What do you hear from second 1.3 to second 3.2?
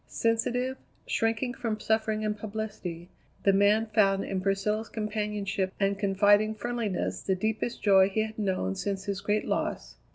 from suffering and publicity,